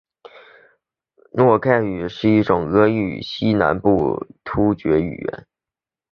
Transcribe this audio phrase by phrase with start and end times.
[1.31, 5.47] 诺盖语是一个俄罗斯西南部的突厥语言。